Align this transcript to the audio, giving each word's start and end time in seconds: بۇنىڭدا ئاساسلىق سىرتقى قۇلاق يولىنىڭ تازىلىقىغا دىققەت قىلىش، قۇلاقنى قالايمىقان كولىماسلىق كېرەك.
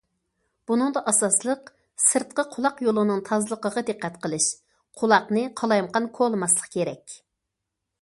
بۇنىڭدا 0.69 1.03
ئاساسلىق 1.11 1.69
سىرتقى 2.05 2.47
قۇلاق 2.57 2.81
يولىنىڭ 2.87 3.23
تازىلىقىغا 3.29 3.85
دىققەت 3.93 4.19
قىلىش، 4.27 4.51
قۇلاقنى 5.03 5.49
قالايمىقان 5.63 6.13
كولىماسلىق 6.21 6.77
كېرەك. 6.79 7.21